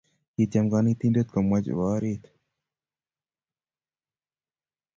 kitiem 0.35 0.65
kanetindet 0.71 1.27
komwa 1.31 1.57
chebo 1.65 1.83
oriit 1.95 2.23